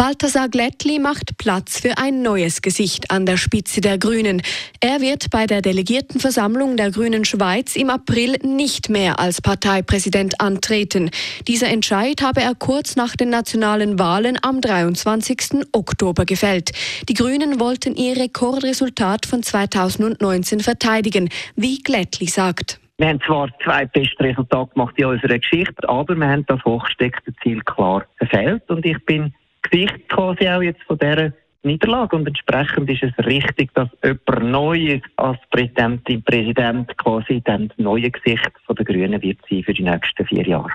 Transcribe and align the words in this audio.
Balthasar 0.00 0.48
Glättli 0.48 1.00
macht 1.00 1.38
Platz 1.38 1.80
für 1.80 1.98
ein 1.98 2.22
neues 2.22 2.62
Gesicht 2.62 3.10
an 3.10 3.26
der 3.26 3.36
Spitze 3.36 3.80
der 3.80 3.98
Grünen. 3.98 4.42
Er 4.80 5.00
wird 5.00 5.28
bei 5.32 5.46
der 5.46 5.60
Delegiertenversammlung 5.60 6.76
der 6.76 6.92
Grünen 6.92 7.24
Schweiz 7.24 7.74
im 7.74 7.90
April 7.90 8.36
nicht 8.44 8.90
mehr 8.90 9.18
als 9.18 9.42
Parteipräsident 9.42 10.40
antreten. 10.40 11.10
Dieser 11.48 11.66
Entscheid 11.66 12.22
habe 12.22 12.42
er 12.42 12.54
kurz 12.54 12.94
nach 12.94 13.16
den 13.16 13.30
nationalen 13.30 13.98
Wahlen 13.98 14.38
am 14.40 14.60
23. 14.60 15.66
Oktober 15.72 16.24
gefällt. 16.26 16.70
Die 17.08 17.14
Grünen 17.14 17.58
wollten 17.58 17.96
ihr 17.96 18.16
Rekordresultat 18.16 19.26
von 19.26 19.42
2019 19.42 20.60
verteidigen, 20.60 21.28
wie 21.56 21.82
Glättli 21.82 22.28
sagt. 22.28 22.78
Wir 22.98 23.08
haben 23.08 23.20
zwar 23.26 23.48
zwei 23.64 23.84
beste 23.86 24.22
Resultate 24.22 24.74
gemacht 24.74 24.94
in 24.96 25.06
unserer 25.06 25.40
Geschichte, 25.40 25.88
aber 25.88 26.14
wir 26.14 26.28
haben 26.28 26.46
das 26.46 26.64
hochgesteckte 26.64 27.32
Ziel 27.42 27.60
klar 27.62 28.04
verfehlt 28.16 28.62
und 28.68 28.86
ich 28.86 29.04
bin 29.04 29.34
Gesicht 29.62 30.08
quasi 30.08 30.48
auch 30.48 30.62
jetzt 30.62 30.82
von 30.84 30.98
dieser 30.98 31.32
Niederlage 31.62 32.16
und 32.16 32.26
entsprechend 32.26 32.88
ist 32.88 33.02
es 33.02 33.26
richtig, 33.26 33.72
dass 33.74 33.88
jemand 34.02 34.50
Neues 34.50 35.02
als 35.16 35.38
Präsidentin, 35.50 36.22
Präsident 36.22 36.96
quasi 36.98 37.42
dann 37.44 37.68
das 37.68 37.78
neue 37.78 38.10
Gesicht 38.10 38.50
der 38.68 38.84
Grünen 38.84 39.20
wird 39.20 39.38
sein 39.48 39.62
für 39.64 39.74
die 39.74 39.82
nächsten 39.82 40.26
vier 40.26 40.46
Jahre. 40.46 40.70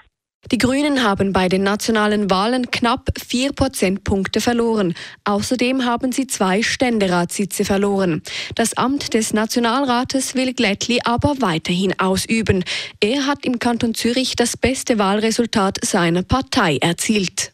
Die 0.52 0.58
Grünen 0.58 1.04
haben 1.04 1.32
bei 1.32 1.48
den 1.48 1.64
nationalen 1.64 2.30
Wahlen 2.30 2.70
knapp 2.70 3.08
vier 3.18 3.54
Prozentpunkte 3.54 4.42
verloren. 4.42 4.94
Außerdem 5.24 5.86
haben 5.86 6.12
sie 6.12 6.28
zwei 6.28 6.62
Ständeratssitze 6.62 7.64
verloren. 7.64 8.22
Das 8.56 8.76
Amt 8.76 9.14
des 9.14 9.34
Nationalrates 9.34 10.36
will 10.36 10.54
Glättli 10.54 11.00
aber 11.06 11.36
weiterhin 11.40 11.98
ausüben. 11.98 12.66
Er 13.00 13.26
hat 13.26 13.46
im 13.46 13.58
Kanton 13.58 13.94
Zürich 13.94 14.36
das 14.36 14.58
beste 14.58 15.00
Wahlresultat 15.00 15.78
seiner 15.82 16.24
Partei 16.24 16.78
erzielt. 16.82 17.53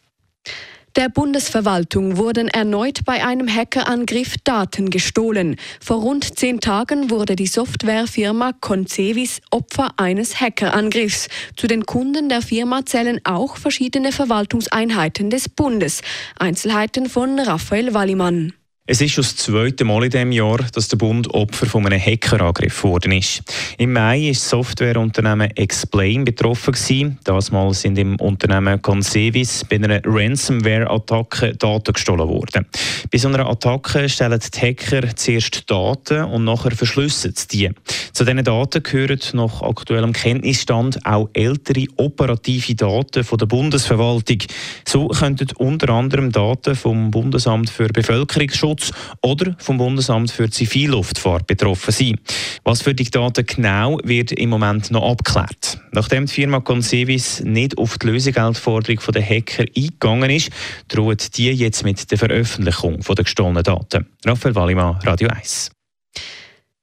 Der 0.96 1.08
Bundesverwaltung 1.08 2.16
wurden 2.16 2.48
erneut 2.48 3.04
bei 3.04 3.24
einem 3.24 3.48
Hackerangriff 3.48 4.34
Daten 4.42 4.90
gestohlen. 4.90 5.54
Vor 5.80 5.98
rund 5.98 6.36
zehn 6.36 6.60
Tagen 6.60 7.10
wurde 7.10 7.36
die 7.36 7.46
Softwarefirma 7.46 8.52
Concevis 8.60 9.40
Opfer 9.50 9.92
eines 9.98 10.40
Hackerangriffs. 10.40 11.28
Zu 11.56 11.68
den 11.68 11.86
Kunden 11.86 12.28
der 12.28 12.42
Firma 12.42 12.84
zählen 12.84 13.20
auch 13.22 13.56
verschiedene 13.56 14.10
Verwaltungseinheiten 14.10 15.30
des 15.30 15.48
Bundes. 15.48 16.02
Einzelheiten 16.38 17.08
von 17.08 17.38
Raphael 17.38 17.94
Wallimann. 17.94 18.52
Es 18.92 19.00
ist 19.00 19.12
schon 19.12 19.22
das 19.22 19.36
zweite 19.36 19.84
Mal 19.84 20.02
in 20.02 20.10
diesem 20.10 20.32
Jahr, 20.32 20.58
dass 20.72 20.88
der 20.88 20.96
Bund 20.96 21.32
Opfer 21.32 21.66
von 21.66 21.86
einem 21.86 22.00
Hackerangriff 22.00 22.82
geworden 22.82 23.12
ist. 23.12 23.40
Im 23.78 23.92
Mai 23.92 24.30
ist 24.30 24.42
das 24.42 24.50
Softwareunternehmen 24.50 25.56
Explain 25.56 26.24
betroffen 26.24 26.72
gewesen. 26.72 27.16
Mal 27.52 27.72
sind 27.72 27.96
im 27.98 28.16
Unternehmen 28.16 28.82
Concevis 28.82 29.64
bei 29.70 29.76
einer 29.76 30.00
Ransomware-Attacke 30.04 31.54
Daten 31.54 31.92
gestohlen 31.92 32.26
worden. 32.28 32.66
Bei 33.12 33.18
so 33.18 33.28
einer 33.28 33.48
Attacke 33.48 34.08
stellen 34.08 34.40
die 34.40 34.60
Hacker 34.60 35.14
zuerst 35.14 35.70
Daten 35.70 36.24
und 36.24 36.42
nachher 36.42 36.72
verschlüsseln 36.72 37.34
sie 37.36 37.46
die. 37.46 37.70
Zu 38.12 38.24
diesen 38.24 38.42
Daten 38.42 38.82
gehören 38.82 39.20
nach 39.34 39.62
aktuellem 39.62 40.12
Kenntnisstand 40.12 41.06
auch 41.06 41.30
ältere 41.32 41.86
operative 41.96 42.74
Daten 42.74 43.22
von 43.22 43.38
der 43.38 43.46
Bundesverwaltung. 43.46 44.38
So 44.84 45.06
könnten 45.06 45.46
unter 45.58 45.90
anderem 45.90 46.32
Daten 46.32 46.74
vom 46.74 47.12
Bundesamt 47.12 47.70
für 47.70 47.86
Bevölkerungsschutz 47.86 48.79
Datenschutz 48.80 48.92
oder 49.22 49.54
vom 49.58 49.78
Bundesamt 49.78 50.30
für 50.30 50.50
Zivilluftfahrt 50.50 51.46
betroffen 51.46 51.92
sein. 51.92 52.18
Was 52.64 52.82
für 52.82 52.94
die 52.94 53.04
Daten 53.04 53.46
genau 53.46 53.98
wird 54.02 54.32
im 54.32 54.50
Moment 54.50 54.90
noch 54.90 55.10
abgeklärt. 55.10 55.78
Nachdem 55.92 56.26
die 56.26 56.32
Firma 56.32 56.60
Concevis 56.60 57.40
nicht 57.40 57.78
auf 57.78 57.98
die 57.98 58.06
Lösegeldforderung 58.06 59.00
der 59.12 59.22
Hacker 59.22 59.64
eingegangen 59.76 60.30
ist, 60.30 60.50
droht 60.88 61.36
die 61.36 61.50
jetzt 61.50 61.84
mit 61.84 62.10
der 62.10 62.18
Veröffentlichung 62.18 63.00
der 63.00 63.24
gestohlenen 63.24 63.62
Daten. 63.62 64.06
Raphael 64.24 64.54
Wallimann, 64.54 64.98
Radio 65.04 65.28
1. 65.28 65.70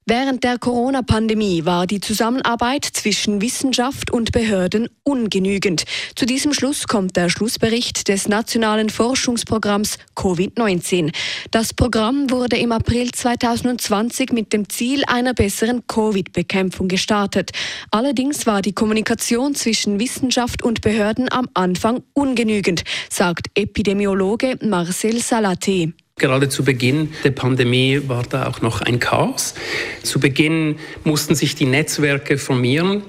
Während 0.09 0.45
der 0.45 0.57
Corona-Pandemie 0.57 1.66
war 1.66 1.85
die 1.85 2.00
Zusammenarbeit 2.00 2.85
zwischen 2.85 3.41
Wissenschaft 3.41 4.09
und 4.09 4.31
Behörden 4.31 4.88
ungenügend. 5.03 5.84
Zu 6.16 6.25
diesem 6.25 6.53
Schluss 6.53 6.88
kommt 6.88 7.18
der 7.18 7.28
Schlussbericht 7.28 8.07
des 8.07 8.29
Nationalen 8.29 8.90
Forschungsprogramms 8.90 9.97
Covid-19. 10.16 11.13
Das 11.51 11.73
Programm 11.73 12.31
wurde 12.31 12.56
im 12.56 12.72
April 12.72 13.12
2020 13.12 14.31
mit 14.31 14.53
dem 14.53 14.69
Ziel 14.69 15.03
einer 15.07 15.34
besseren 15.34 15.85
Covid-Bekämpfung 15.88 16.88
gestartet. 16.88 17.51
Allerdings 17.91 18.47
war 18.47 18.62
die 18.62 18.72
Kommunikation 18.72 19.56
zwischen 19.56 20.00
Wissenschaft 20.00 20.63
und 20.63 20.79
Behörden 20.79 21.29
am 21.29 21.50
Anfang 21.53 22.03
ungenügend, 22.13 22.85
sagt 23.09 23.47
Epidemiologe 23.56 24.57
Marcel 24.62 25.19
Salate. 25.19 25.91
Gerade 26.19 26.50
zu 26.50 26.63
Beginn 26.63 27.13
der 27.23 27.29
Pandemie 27.29 28.01
war 28.07 28.23
da 28.23 28.47
auch 28.47 28.61
noch 28.61 28.81
ein 28.81 29.00
Chaos. 29.00 29.53
Zu 30.01 30.19
Beginn 30.19 30.79
mussten 31.03 31.35
sich 31.35 31.53
die 31.53 31.66
Netzwerke 31.66 32.39
formieren 32.39 33.03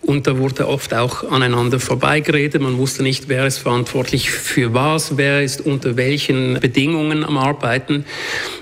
und 0.00 0.26
da 0.26 0.38
wurde 0.38 0.66
oft 0.66 0.94
auch 0.94 1.30
aneinander 1.30 1.78
vorbeigeredet. 1.78 2.62
Man 2.62 2.78
wusste 2.78 3.02
nicht, 3.02 3.28
wer 3.28 3.46
ist 3.46 3.58
verantwortlich 3.58 4.30
für 4.30 4.72
was, 4.72 5.18
wer 5.18 5.42
ist 5.42 5.60
unter 5.60 5.98
welchen 5.98 6.58
Bedingungen 6.58 7.22
am 7.22 7.36
Arbeiten. 7.36 8.06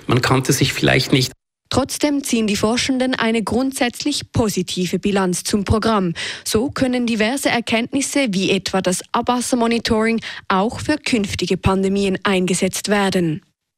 Man 0.08 0.20
kannte 0.20 0.52
sich 0.52 0.72
vielleicht 0.72 1.12
nicht. 1.12 1.30
Trotzdem 1.70 2.24
ziehen 2.24 2.48
die 2.48 2.56
Forschenden 2.56 3.14
eine 3.14 3.44
grundsätzlich 3.44 4.32
positive 4.32 4.98
Bilanz 4.98 5.44
zum 5.44 5.62
Programm. 5.62 6.12
So 6.44 6.70
können 6.70 7.06
diverse 7.06 7.50
Erkenntnisse 7.50 8.26
wie 8.30 8.50
etwa 8.50 8.82
das 8.82 9.00
Abwassermonitoring 9.12 10.20
auch 10.48 10.80
für 10.80 10.96
künftige 10.96 11.56
Pandemien 11.56 12.18
eingesetzt 12.24 12.88
werden. 12.88 13.42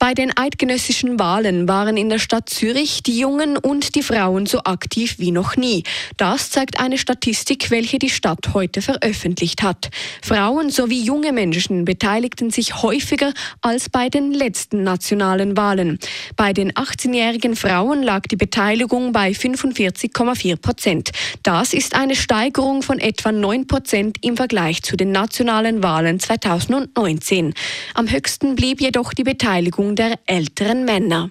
Bei 0.00 0.14
den 0.14 0.36
eidgenössischen 0.36 1.18
Wahlen 1.18 1.66
waren 1.66 1.96
in 1.96 2.08
der 2.08 2.20
Stadt 2.20 2.48
Zürich 2.48 3.02
die 3.02 3.18
Jungen 3.18 3.56
und 3.56 3.96
die 3.96 4.04
Frauen 4.04 4.46
so 4.46 4.60
aktiv 4.62 5.16
wie 5.18 5.32
noch 5.32 5.56
nie. 5.56 5.82
Das 6.16 6.50
zeigt 6.50 6.78
eine 6.78 6.98
Statistik, 6.98 7.72
welche 7.72 7.98
die 7.98 8.08
Stadt 8.08 8.54
heute 8.54 8.80
veröffentlicht 8.80 9.60
hat. 9.64 9.90
Frauen 10.22 10.70
sowie 10.70 11.02
junge 11.02 11.32
Menschen 11.32 11.84
beteiligten 11.84 12.50
sich 12.50 12.80
häufiger 12.80 13.32
als 13.60 13.88
bei 13.88 14.08
den 14.08 14.32
letzten 14.32 14.84
nationalen 14.84 15.56
Wahlen. 15.56 15.98
Bei 16.36 16.52
den 16.52 16.70
18-jährigen 16.74 17.56
Frauen 17.56 18.04
lag 18.04 18.22
die 18.28 18.36
Beteiligung 18.36 19.10
bei 19.10 19.32
45,4 19.32 20.56
Prozent. 20.56 21.10
Das 21.42 21.72
ist 21.72 21.96
eine 21.96 22.14
Steigerung 22.14 22.82
von 22.82 23.00
etwa 23.00 23.32
9 23.32 23.66
Prozent 23.66 24.18
im 24.20 24.36
Vergleich 24.36 24.80
zu 24.84 24.96
den 24.96 25.10
nationalen 25.10 25.82
Wahlen 25.82 26.20
2019. 26.20 27.52
Am 27.94 28.08
höchsten 28.08 28.54
blieb 28.54 28.80
jedoch 28.80 29.12
die 29.12 29.24
Beteiligung 29.24 29.87
Beteiligung 29.88 29.94
der 29.94 30.18
älteren 30.26 30.84
Männer. 30.84 31.30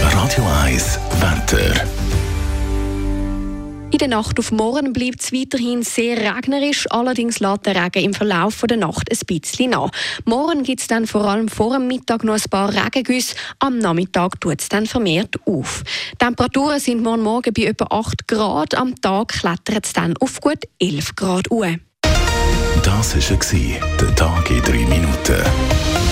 Radio 0.00 0.44
1 0.64 0.98
Wetter. 1.20 1.84
In 3.90 3.98
der 3.98 4.08
Nacht 4.08 4.38
auf 4.38 4.50
morgen 4.52 4.94
bleibt 4.94 5.20
es 5.20 5.32
weiterhin 5.32 5.82
sehr 5.82 6.16
regnerisch, 6.16 6.86
allerdings 6.90 7.40
lässt 7.40 7.66
der 7.66 7.76
Regen 7.76 8.04
im 8.04 8.14
Verlauf 8.14 8.62
der 8.68 8.78
Nacht 8.78 9.10
ein 9.10 9.18
bisschen 9.26 9.70
nach. 9.70 9.90
Morgen 10.24 10.62
gibt 10.62 10.80
es 10.80 10.86
dann 10.86 11.06
vor 11.06 11.26
allem 11.26 11.48
vor 11.48 11.74
dem 11.76 11.88
Mittag 11.88 12.24
noch 12.24 12.34
ein 12.34 12.50
paar 12.50 12.72
Regengüsse, 12.72 13.36
am 13.58 13.78
Nachmittag 13.78 14.40
tut 14.40 14.62
es 14.62 14.68
dann 14.70 14.86
vermehrt 14.86 15.36
auf. 15.44 15.82
Die 16.12 16.16
Temperaturen 16.24 16.80
sind 16.80 17.02
morgen 17.02 17.22
Morgen 17.22 17.52
bei 17.52 17.64
etwa 17.64 17.86
8 17.90 18.26
Grad, 18.26 18.74
am 18.74 18.98
Tag 19.00 19.28
klettert 19.28 19.84
es 19.84 19.92
dann 19.92 20.16
auf 20.18 20.40
gut 20.40 20.64
11 20.80 21.14
Grad 21.14 21.50
Uhr. 21.50 21.76
Das 22.82 23.14
war 23.14 23.96
der 24.00 24.14
Tag 24.16 24.50
in 24.50 24.62
3 24.62 24.72
Minuten. 24.86 26.11